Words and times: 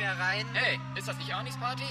mehr 0.00 0.18
rein. 0.18 0.46
Hey, 0.54 0.78
ist 0.96 1.08
das 1.08 1.16
nicht 1.18 1.34
Arnis 1.34 1.56
Party? 1.58 1.84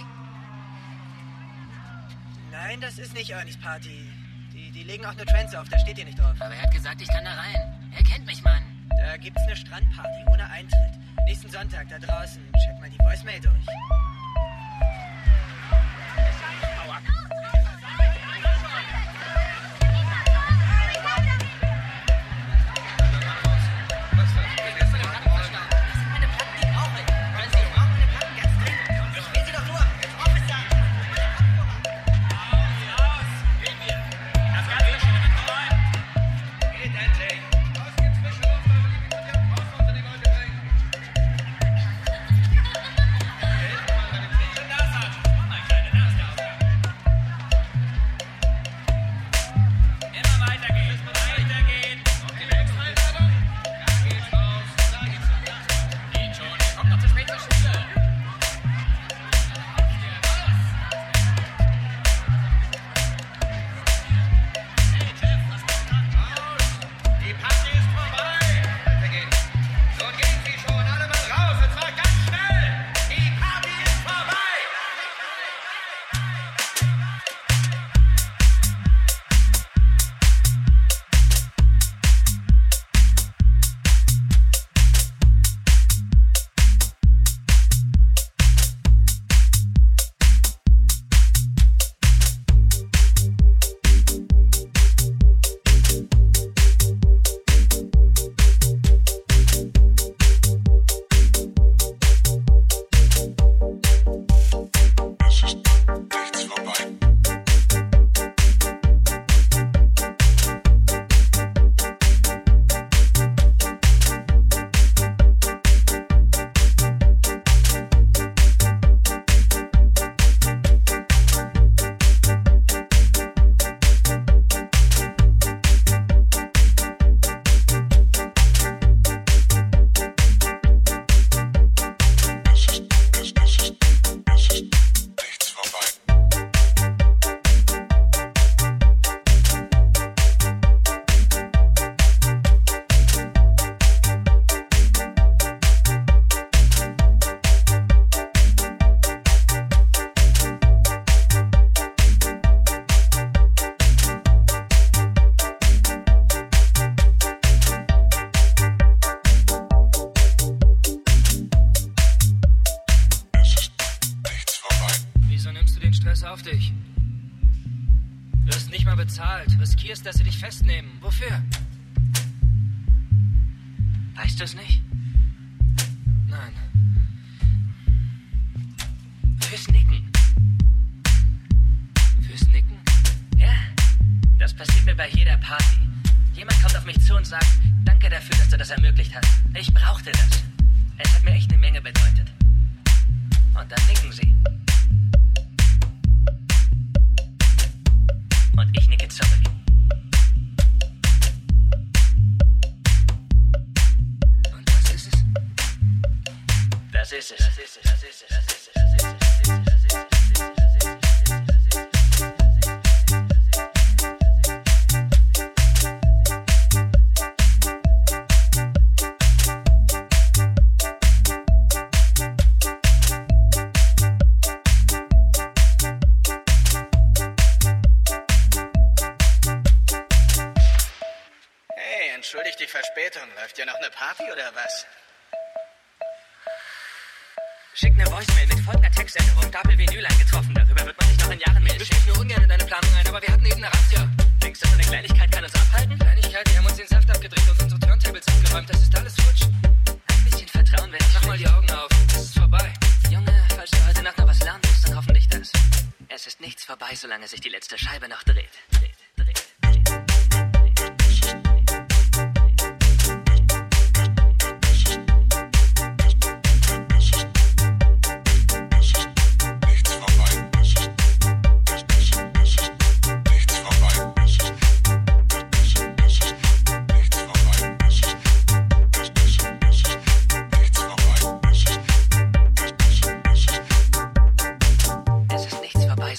Nein, 2.51 2.81
das 2.81 2.97
ist 2.97 3.13
nicht 3.13 3.35
Arnis 3.35 3.57
Party. 3.57 4.09
Die, 4.51 4.71
die 4.71 4.83
legen 4.83 5.05
auch 5.05 5.13
nur 5.13 5.27
Trends 5.27 5.53
auf, 5.53 5.69
da 5.69 5.77
steht 5.77 5.99
ihr 5.99 6.05
nicht 6.05 6.19
drauf. 6.19 6.35
Aber 6.39 6.55
er 6.55 6.63
hat 6.63 6.73
gesagt, 6.73 7.01
ich 7.01 7.07
kann 7.07 7.23
da 7.23 7.33
rein. 7.33 7.91
Er 7.95 8.03
kennt 8.03 8.25
mich, 8.25 8.43
Mann. 8.43 8.63
Da 8.97 9.17
gibt's 9.17 9.41
eine 9.43 9.55
Strandparty 9.55 10.25
ohne 10.31 10.49
Eintritt. 10.49 10.99
Nächsten 11.25 11.49
Sonntag 11.51 11.87
da 11.89 11.99
draußen. 11.99 12.41
Check 12.53 12.79
mal 12.79 12.89
die 12.89 12.97
Voicemail 12.99 13.39
durch. 13.39 13.65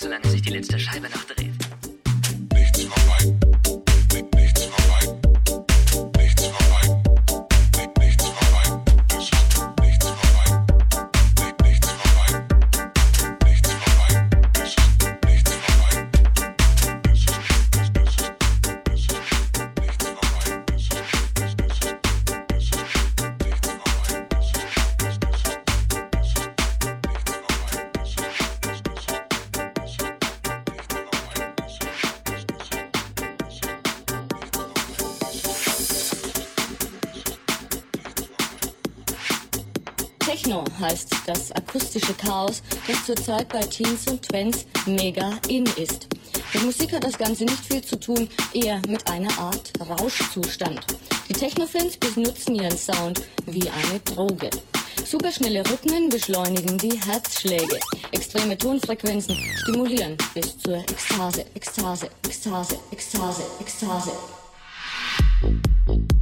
so 0.01 0.09
lange 0.09 0.27
sich 0.29 0.41
die 0.41 0.51
letzte 0.51 0.79
Scheibe 0.79 1.11
nach 1.11 1.30
zurzeit 43.17 43.49
bei 43.49 43.63
Teens 43.63 44.07
und 44.07 44.23
Twents 44.23 44.67
mega 44.87 45.33
in 45.49 45.67
ist. 45.67 46.07
Mit 46.55 46.63
Musik 46.63 46.93
hat 46.93 47.03
das 47.03 47.19
Ganze 47.19 47.45
nicht 47.45 47.65
viel 47.67 47.83
zu 47.83 47.99
tun, 47.99 48.29
eher 48.55 48.81
mit 48.89 49.05
einer 49.11 49.37
Art 49.37 49.73
Rauschzustand. 49.81 50.81
Die 51.29 51.33
Technofans 51.33 51.97
benutzen 51.97 52.55
ihren 52.55 52.77
Sound 52.79 53.23
wie 53.47 53.69
eine 53.69 53.99
Droge. 54.05 54.49
Superschnelle 55.05 55.69
Rhythmen 55.69 56.09
beschleunigen 56.09 56.79
die 56.79 57.01
Herzschläge. 57.01 57.81
Extreme 58.13 58.57
Tonfrequenzen 58.57 59.37
stimulieren 59.57 60.17
bis 60.33 60.57
zur 60.59 60.77
Ekstase, 60.77 61.47
Ekstase, 61.55 62.09
Ekstase, 62.25 62.79
Ekstase, 62.93 63.43
Ekstase. 63.61 64.13
Da 65.87 66.20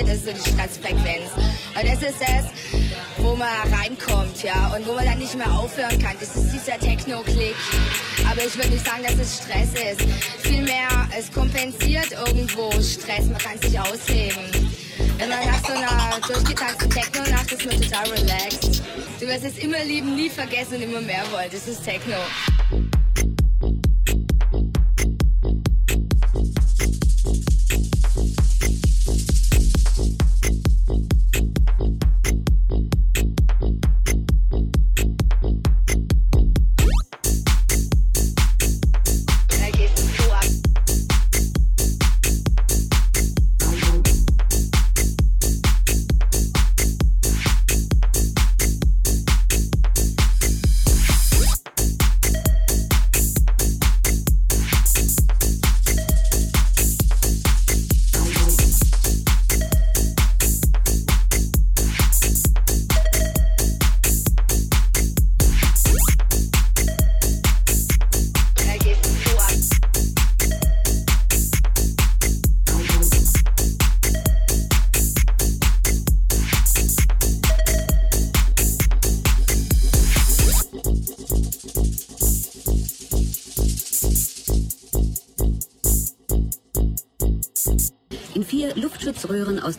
Das 0.00 0.16
ist 0.16 0.26
so 0.26 0.32
die 0.32 0.50
Stressfrequenz. 0.50 1.30
Und 1.36 1.84
das 1.84 2.02
ist 2.02 2.20
das, 2.20 2.46
wo 3.18 3.34
man 3.34 3.48
reinkommt, 3.72 4.42
ja, 4.42 4.72
und 4.76 4.86
wo 4.86 4.92
man 4.92 5.04
dann 5.04 5.18
nicht 5.18 5.34
mehr 5.34 5.50
aufhören 5.52 5.98
kann. 5.98 6.16
Das 6.20 6.36
ist 6.36 6.52
dieser 6.52 6.78
Techno-Klick. 6.78 7.54
Aber 8.30 8.44
ich 8.44 8.56
würde 8.56 8.70
nicht 8.70 8.86
sagen, 8.86 9.02
dass 9.02 9.14
es 9.14 9.38
Stress 9.38 9.70
ist. 9.74 10.08
Vielmehr, 10.42 10.88
es 11.16 11.32
kompensiert 11.32 12.12
irgendwo 12.26 12.70
Stress. 12.80 13.26
Man 13.26 13.38
kann 13.38 13.58
sich 13.60 13.78
ausheben. 13.78 14.70
Wenn 15.18 15.28
man 15.28 15.44
nach 15.44 15.66
so 15.66 15.72
einer 15.72 16.20
durchgetakten 16.26 16.90
Techno-Nacht 16.90 17.52
ist 17.52 17.66
man 17.66 17.80
total 17.80 18.10
relaxed. 18.10 18.82
Du 19.20 19.26
wirst 19.26 19.44
es 19.44 19.58
immer 19.58 19.82
lieben, 19.84 20.14
nie 20.14 20.30
vergessen 20.30 20.76
und 20.76 20.82
immer 20.82 21.00
mehr 21.00 21.24
wollen. 21.32 21.48
Das 21.50 21.66
ist 21.66 21.84
Techno. 21.84 22.16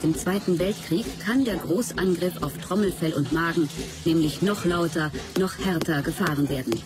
Dem 0.10 0.18
Zweiten 0.18 0.58
Weltkrieg 0.58 1.06
kann 1.24 1.46
der 1.46 1.58
Großangriff 1.58 2.42
auf 2.42 2.58
Trommelfell 2.58 3.14
und 3.14 3.32
Magen 3.32 3.70
nämlich 4.06 4.42
noch 4.42 4.66
lauter, 4.66 5.12
noch 5.38 5.60
härter 5.64 6.02
gefahren 6.02 6.50
werden. 6.50 6.82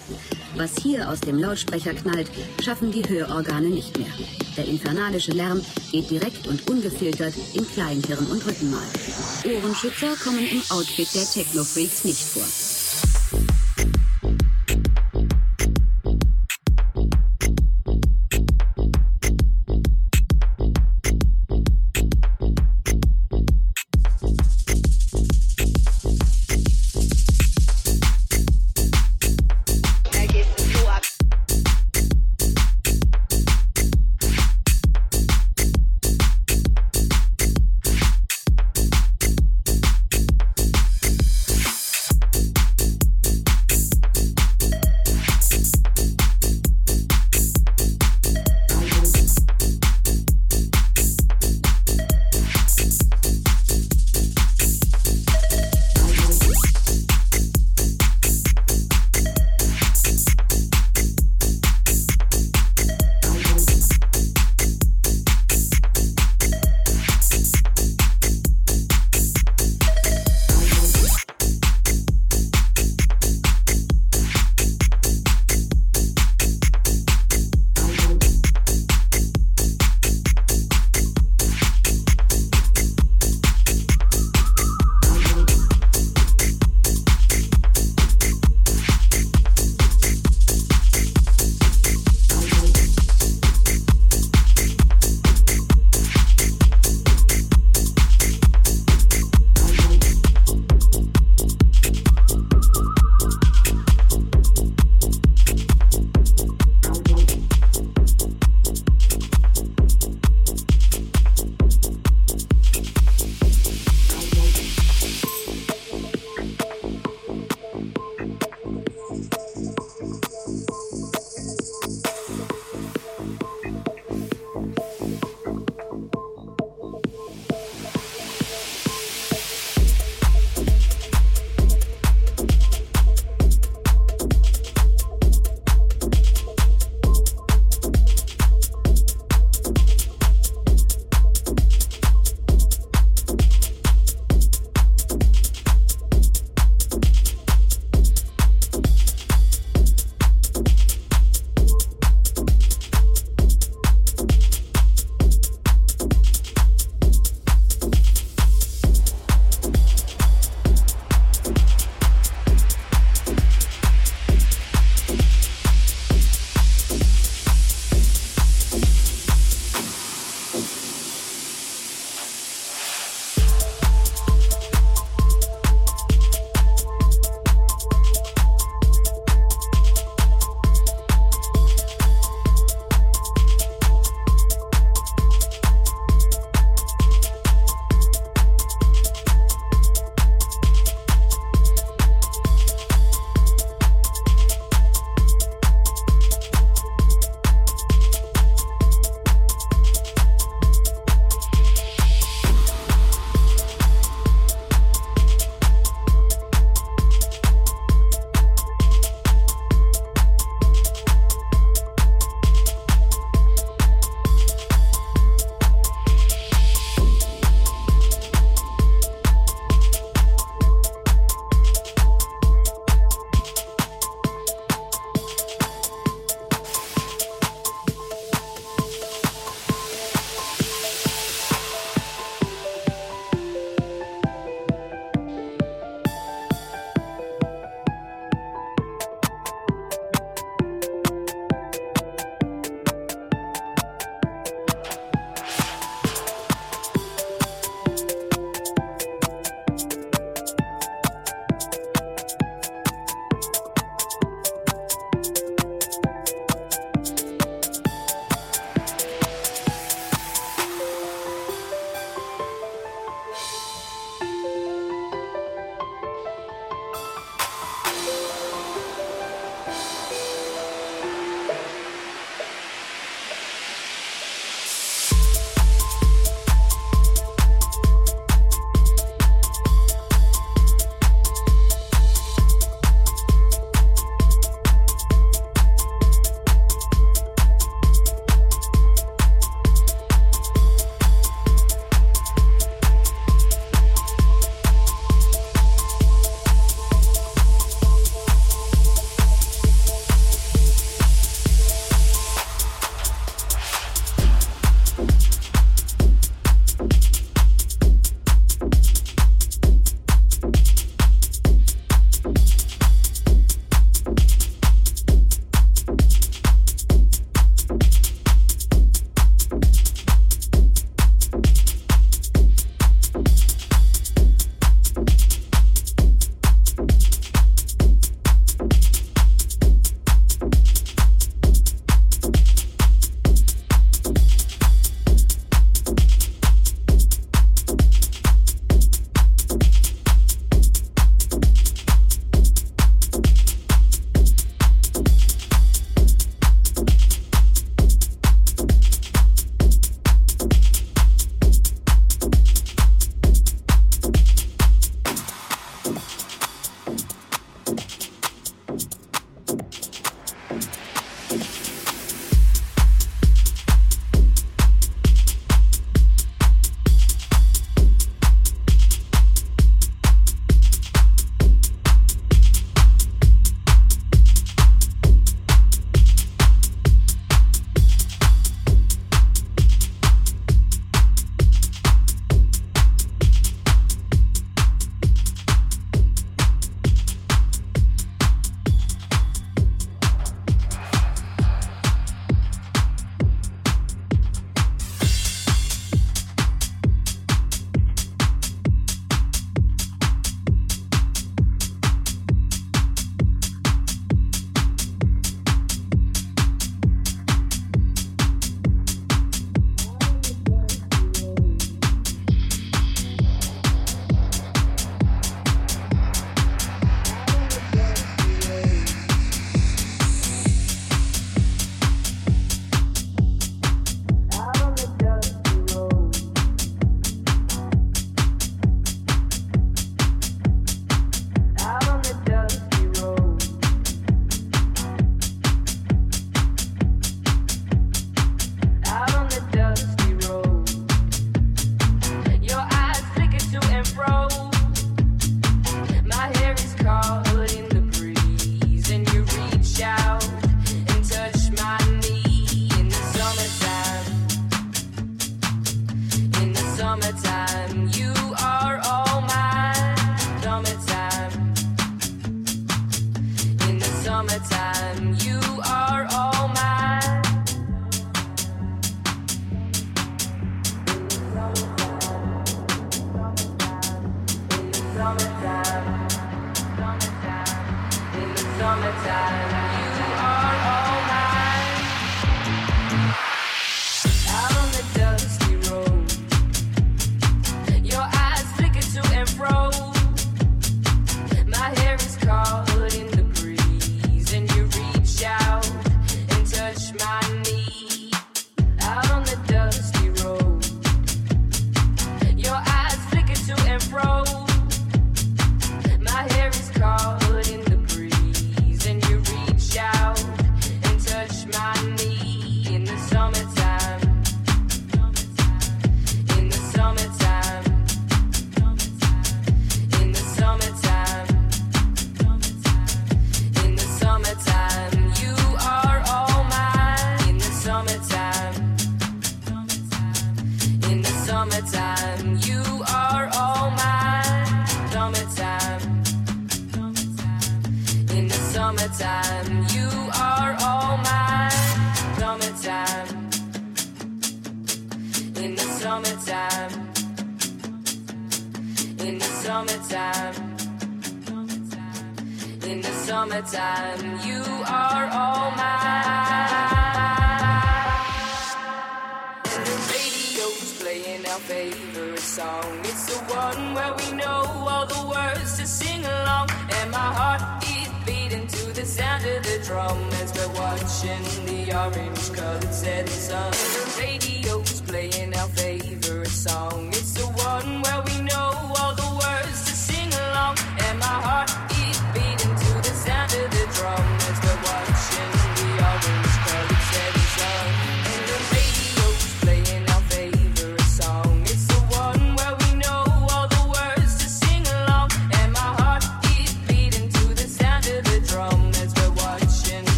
Was 0.57 0.71
hier 0.83 1.09
aus 1.09 1.21
dem 1.21 1.39
Lautsprecher 1.39 1.93
knallt, 1.93 2.29
schaffen 2.61 2.91
die 2.91 3.07
Hörorgane 3.07 3.69
nicht 3.69 3.97
mehr. 3.97 4.11
Der 4.57 4.65
infernalische 4.65 5.31
Lärm 5.31 5.61
geht 5.89 6.09
direkt 6.09 6.47
und 6.49 6.69
ungefiltert 6.69 7.33
in 7.53 7.65
Kleinhirn 7.65 8.25
und 8.25 8.45
Rückenmark. 8.45 8.83
Ohrenschützer 9.45 10.17
kommen 10.21 10.45
im 10.45 10.61
Outfit 10.67 11.07
der 11.15 11.23
Techno-Freaks 11.23 12.03
nicht 12.03 12.25
vor. 12.25 12.43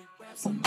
Everybody 0.00 0.08
grab 0.18 0.36
some. 0.38 0.59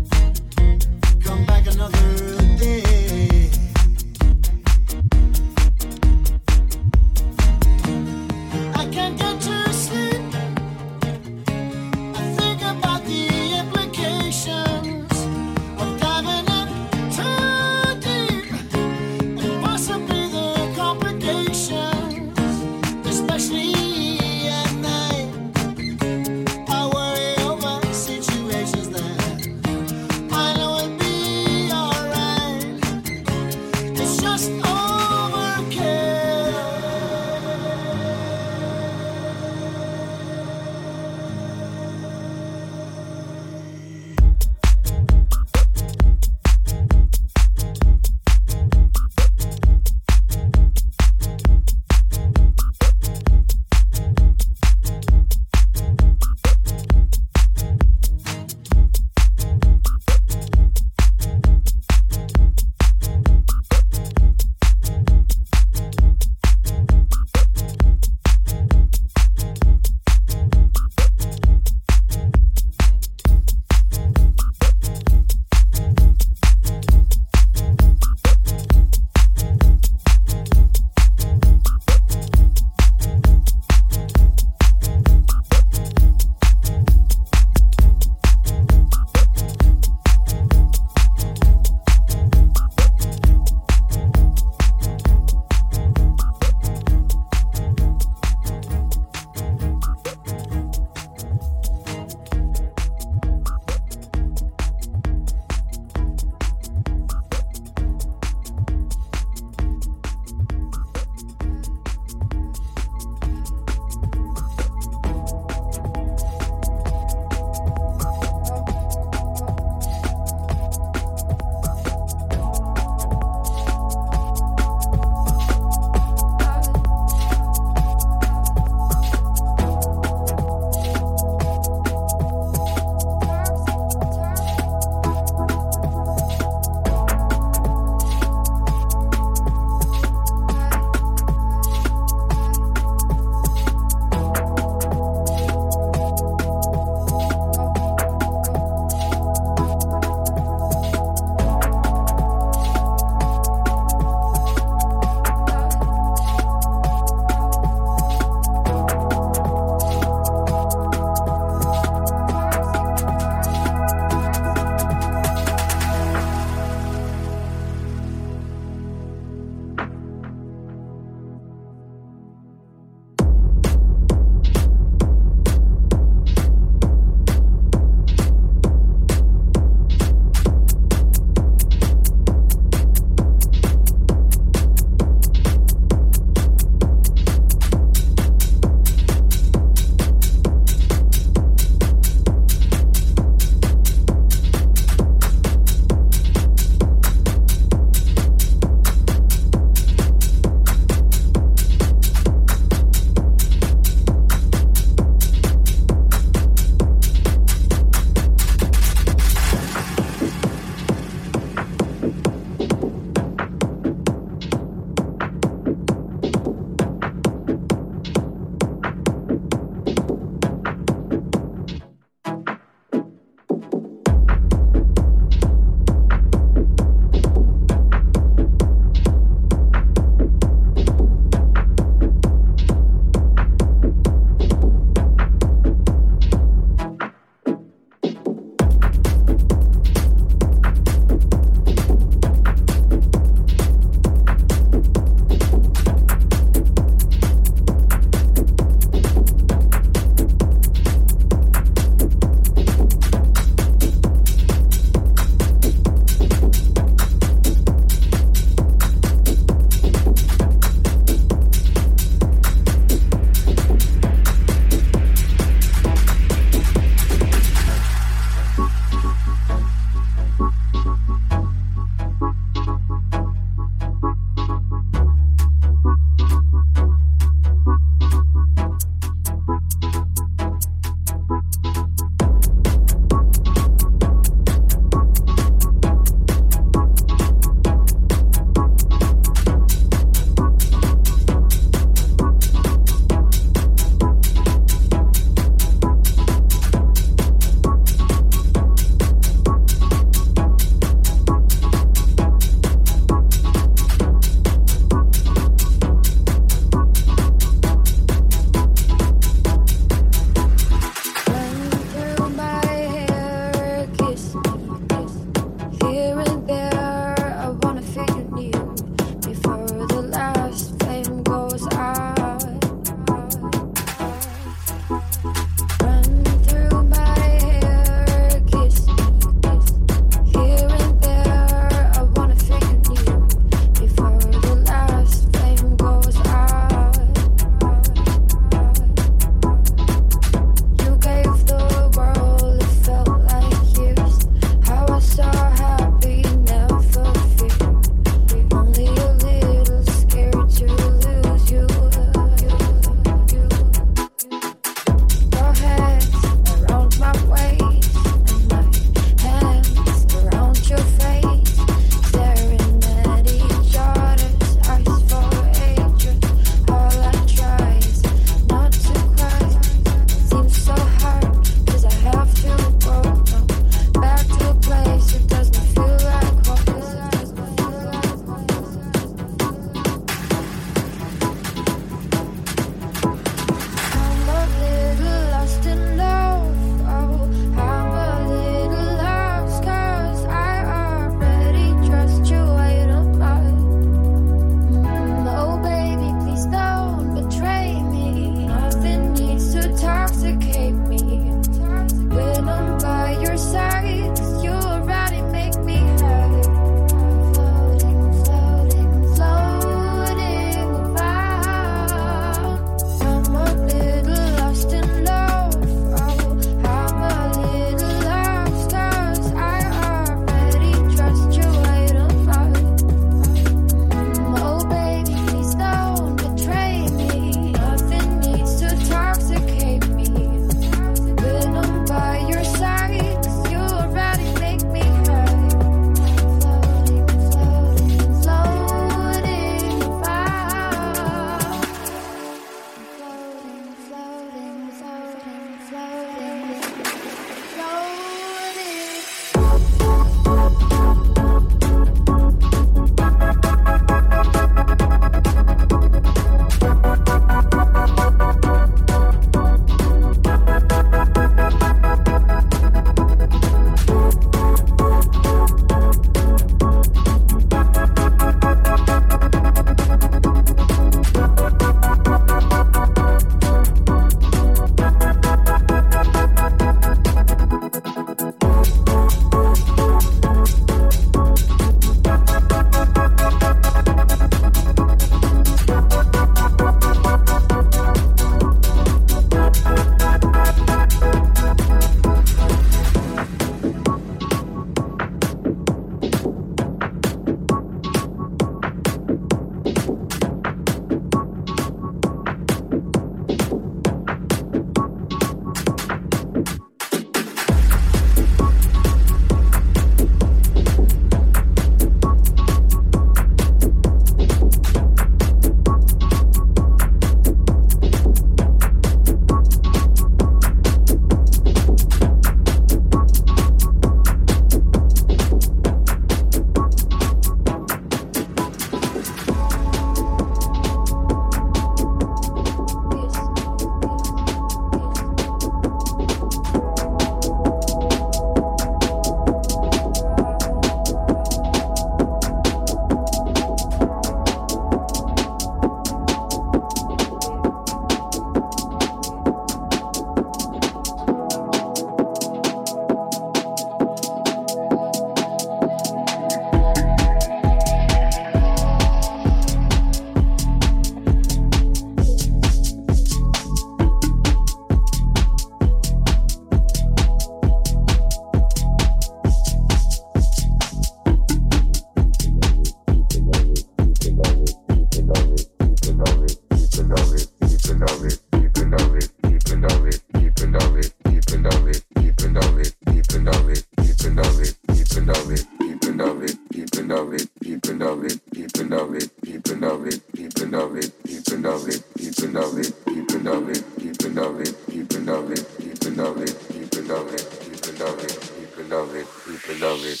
love 598.94 599.02
it. 599.02 599.08
People 599.26 599.56
love 599.56 599.84
it. 599.84 600.00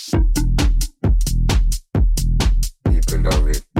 People 2.84 3.30
love 3.30 3.48
it. 3.48 3.73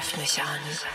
Greift 0.00 0.16
mich 0.16 0.42
an. 0.42 0.89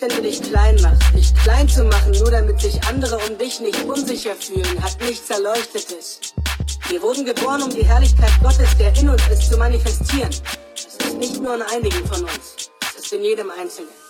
Wenn 0.00 0.08
du 0.08 0.22
dich 0.22 0.42
klein 0.42 0.76
machst. 0.82 1.02
Dich 1.14 1.34
klein 1.42 1.68
zu 1.68 1.84
machen, 1.84 2.12
nur 2.12 2.30
damit 2.30 2.60
sich 2.60 2.82
andere 2.84 3.18
um 3.18 3.38
dich 3.38 3.60
nicht 3.60 3.82
unsicher 3.84 4.34
fühlen, 4.34 4.82
hat 4.82 5.00
nichts 5.00 5.28
Erleuchtetes. 5.30 6.20
Wir 6.88 7.02
wurden 7.02 7.24
geboren, 7.24 7.62
um 7.62 7.70
die 7.70 7.84
Herrlichkeit 7.84 8.32
Gottes, 8.42 8.76
der 8.78 8.96
in 8.96 9.08
uns 9.08 9.22
ist, 9.28 9.50
zu 9.50 9.58
manifestieren. 9.58 10.30
Es 10.74 10.84
ist 10.84 11.16
nicht 11.18 11.40
nur 11.40 11.54
in 11.54 11.62
einigen 11.62 12.06
von 12.06 12.22
uns, 12.22 12.70
es 12.96 13.04
ist 13.04 13.12
in 13.12 13.22
jedem 13.22 13.50
Einzelnen. 13.50 14.09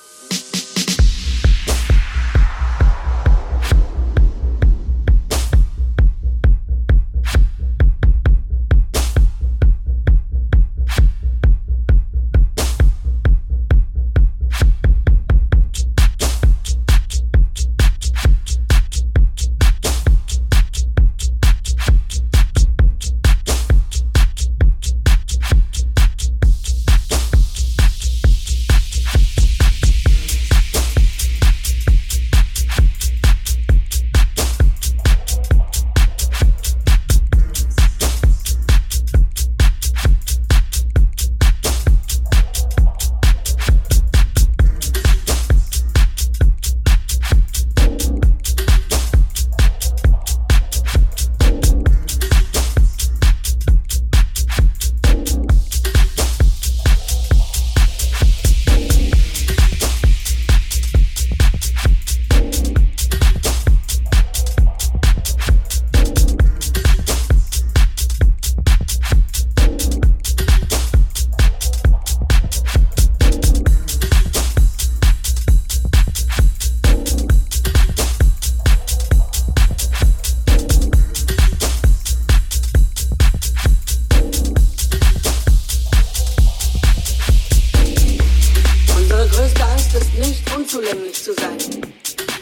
Unzulänglich 90.73 91.25
zu 91.25 91.35
sein. 91.35 91.59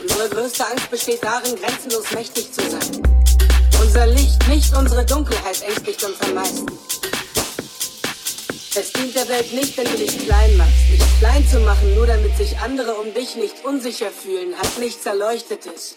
Unsere 0.03 0.29
größte 0.29 0.67
Angst 0.67 0.91
besteht 0.91 1.23
darin, 1.23 1.57
grenzenlos 1.57 2.11
mächtig 2.13 2.53
zu 2.53 2.61
sein. 2.69 3.03
Unser 3.81 4.07
Licht, 4.07 4.47
nicht 4.49 4.77
unsere 4.77 5.05
Dunkelheit, 5.07 5.63
ängstigt 5.63 6.05
uns 6.05 6.21
am 6.21 6.35
meisten. 6.35 6.67
Es 8.75 8.93
dient 8.93 9.17
der 9.17 9.29
Welt 9.29 9.53
nicht, 9.55 9.77
wenn 9.79 9.87
du 9.87 9.97
dich 9.97 10.27
klein 10.27 10.57
machst. 10.59 10.91
Dich 10.93 11.19
klein 11.19 11.49
zu 11.49 11.59
machen, 11.61 11.95
nur 11.95 12.07
damit 12.07 12.37
sich 12.37 12.59
andere 12.59 12.95
um 12.97 13.15
dich 13.15 13.35
nicht 13.37 13.65
unsicher 13.65 14.11
fühlen, 14.11 14.55
hat 14.59 14.79
nichts 14.79 15.07
Erleuchtetes. 15.07 15.97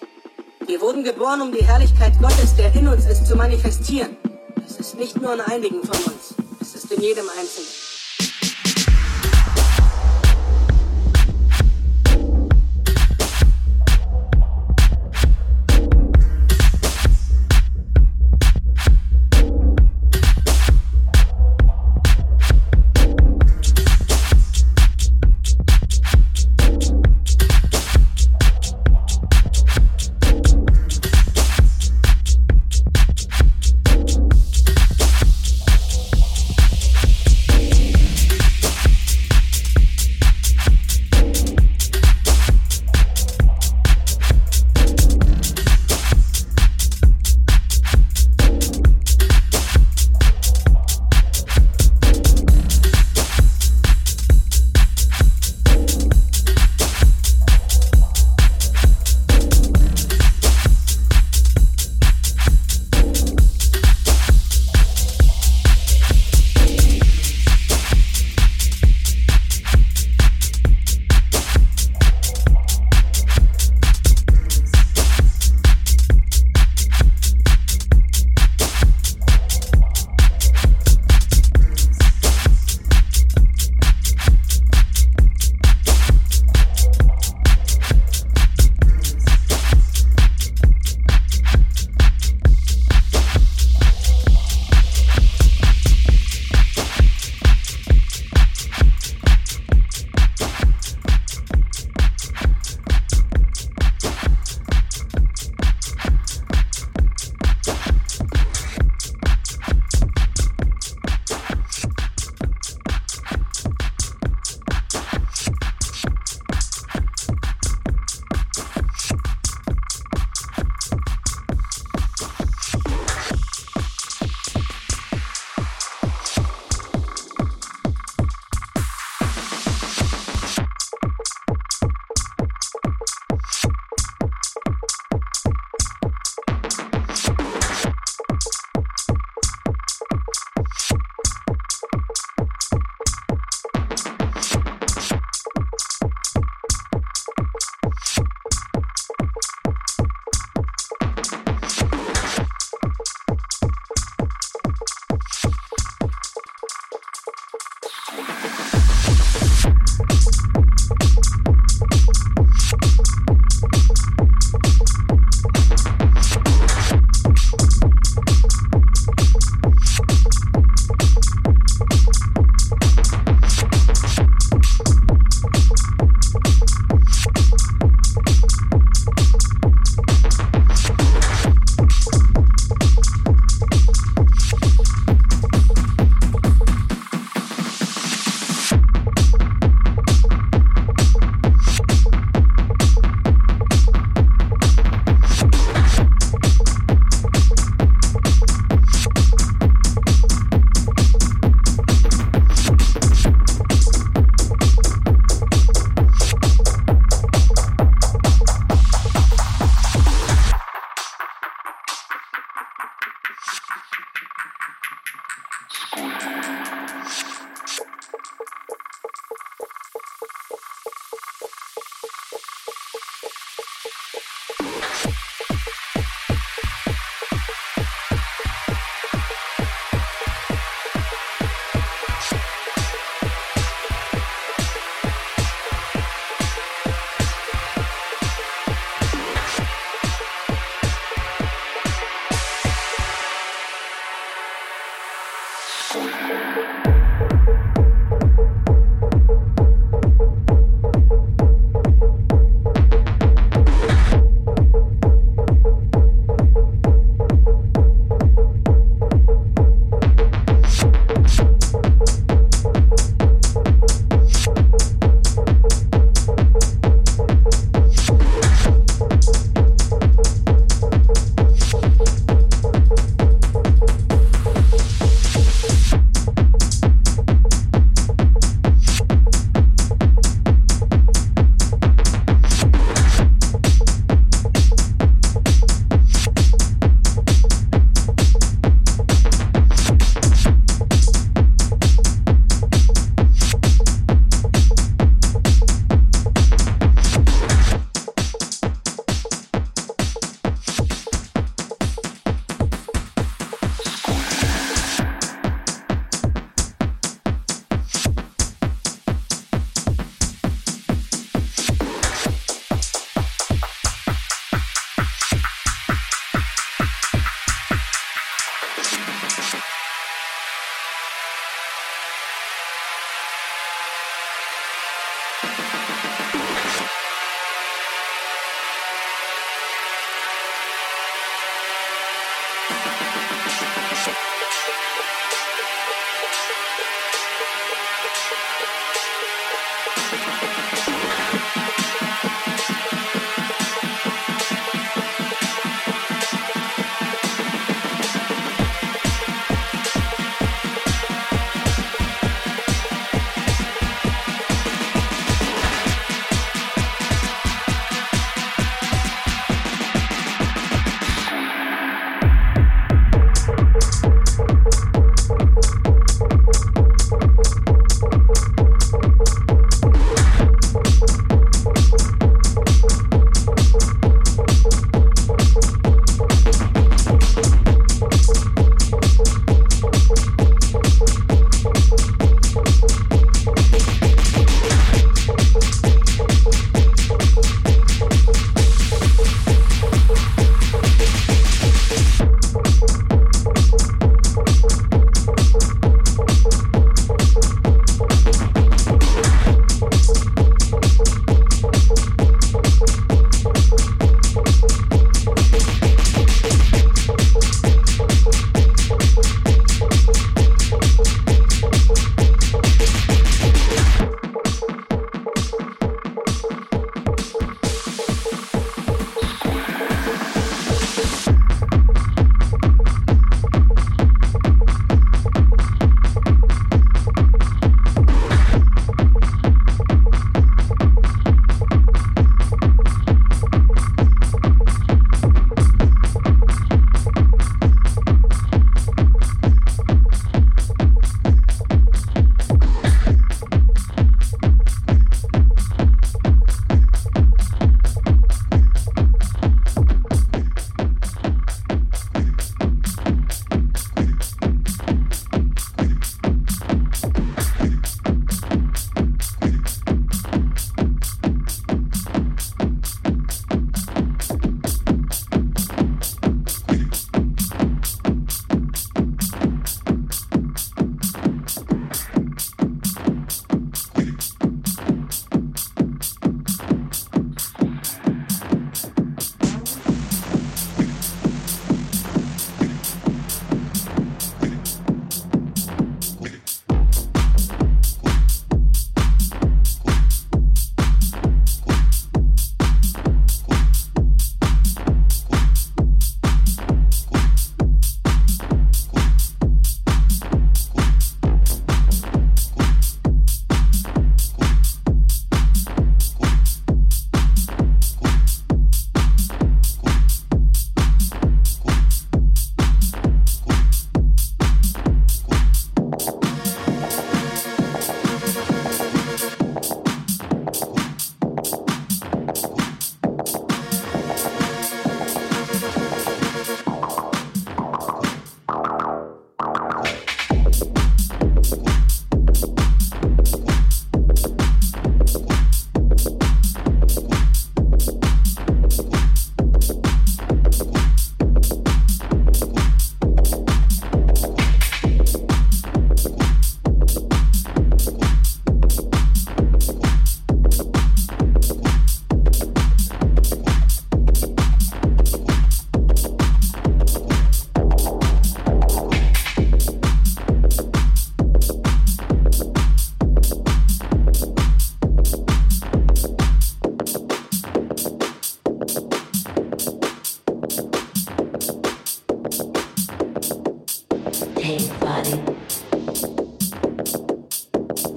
Wir 0.66 0.80
wurden 0.80 1.04
geboren, 1.04 1.42
um 1.42 1.52
die 1.52 1.66
Herrlichkeit 1.66 2.14
Gottes, 2.22 2.56
der 2.56 2.74
in 2.74 2.88
uns 2.88 3.08
ist, 3.08 3.28
zu 3.28 3.36
manifestieren. 3.36 4.16
Es 4.66 4.78
ist 4.78 4.96
nicht 4.96 5.22
nur 5.22 5.34
in 5.34 5.42
einigen 5.42 5.84
von 5.84 5.98
uns, 6.14 6.34
es 6.62 6.76
ist 6.76 6.92
in 6.92 7.02
jedem 7.02 7.28
Einzelnen. 7.30 7.91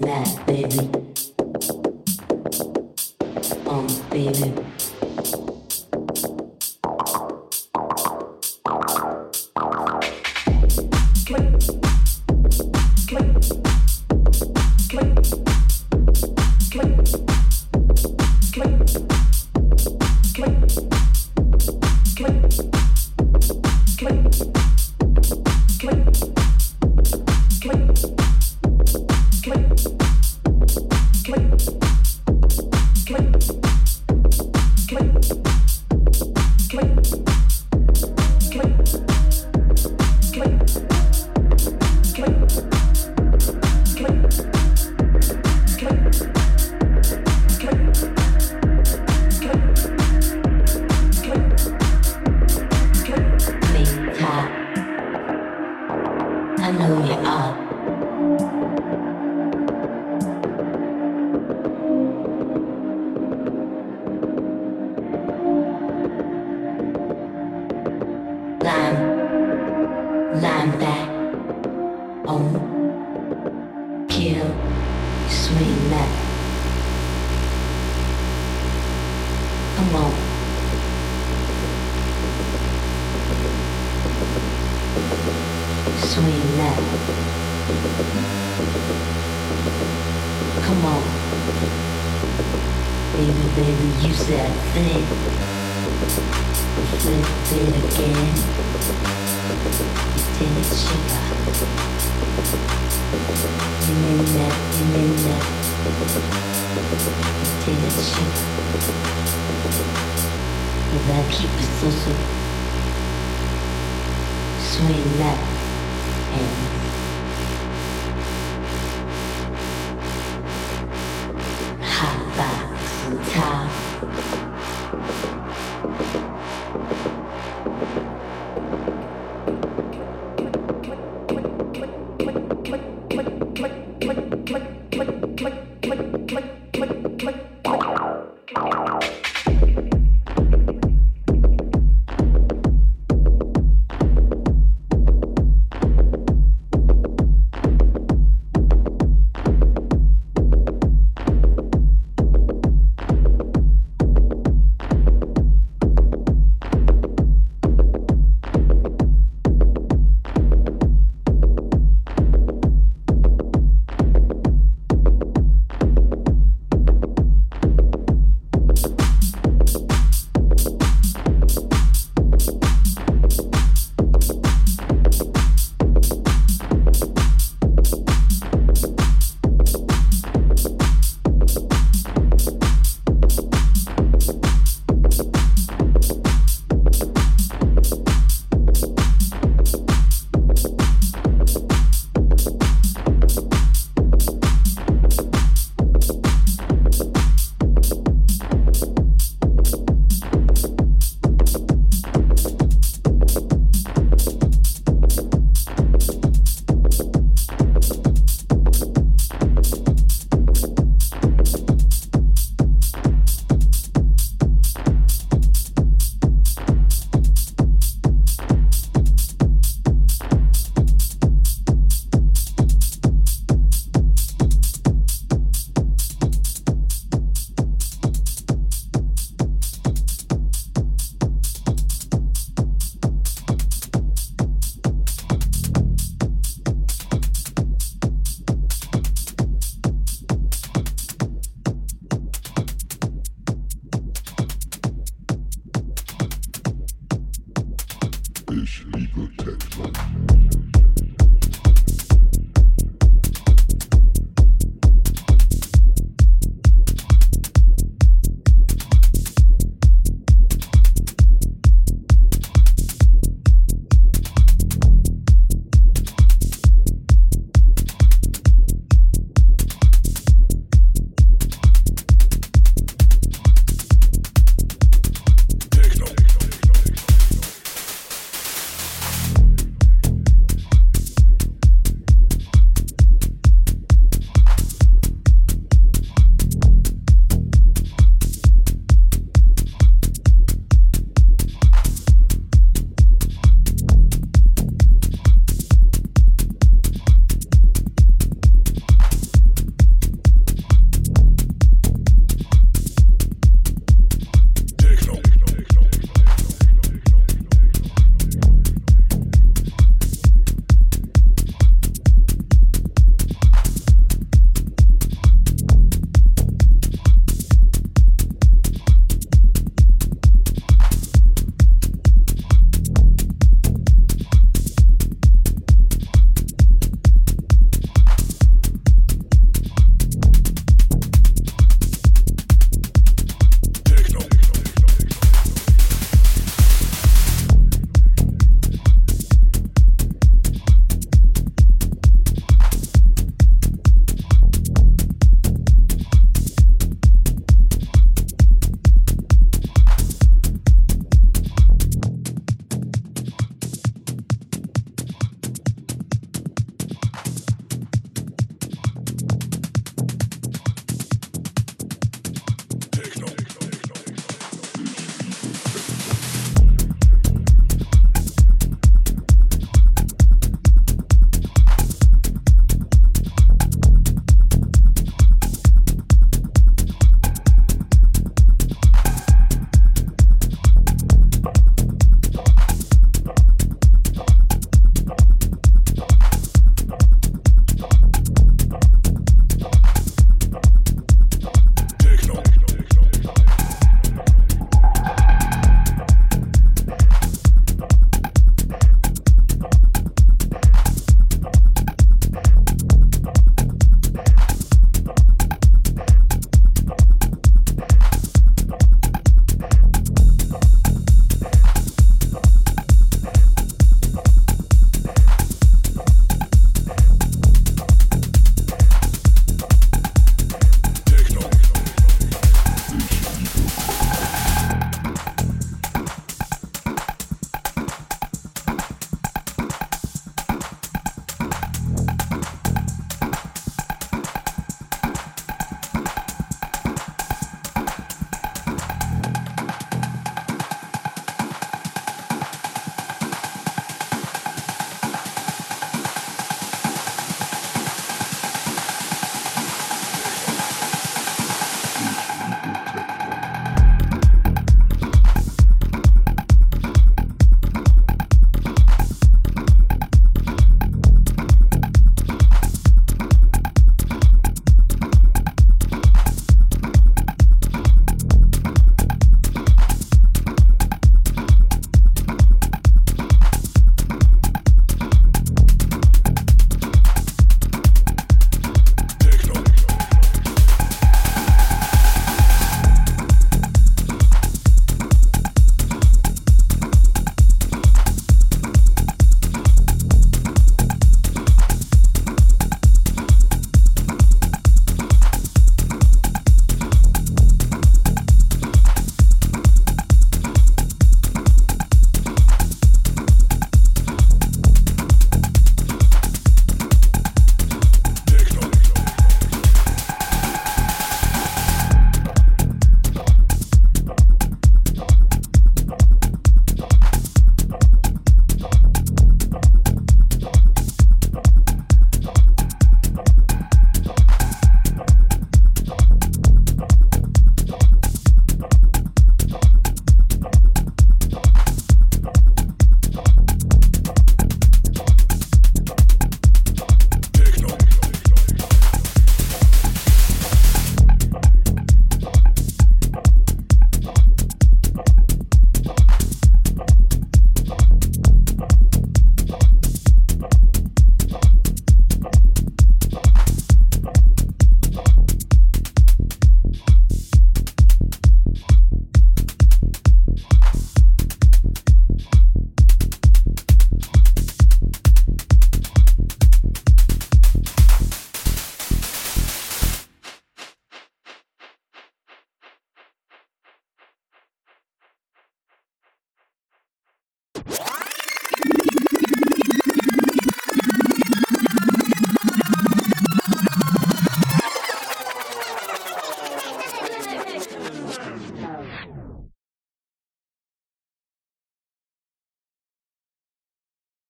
That, 0.04 0.46
baby. 0.46 0.90
Oh, 3.66 3.86
baby. 4.10 4.83